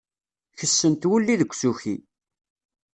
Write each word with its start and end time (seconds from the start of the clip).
Kessent 0.59 1.07
wulli 1.09 1.35
deg 1.41 1.51
usuki. 1.53 1.95